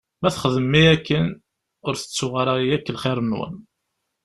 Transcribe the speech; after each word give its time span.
Ma 0.21 0.29
txedmem-iyi 0.35 0.89
akken, 0.95 1.25
ur 1.87 1.93
tettuɣ 1.97 2.33
ara 2.41 2.53
akk 2.75 2.87
lxir-nwen. 2.95 3.55